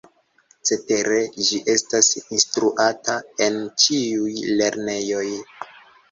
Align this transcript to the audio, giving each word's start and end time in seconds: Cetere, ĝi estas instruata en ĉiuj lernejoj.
Cetere, 0.67 1.17
ĝi 1.49 1.57
estas 1.73 2.07
instruata 2.37 3.17
en 3.47 3.59
ĉiuj 3.83 4.31
lernejoj. 4.63 5.27